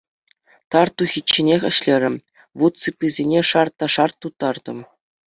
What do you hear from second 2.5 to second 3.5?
вут сыпписене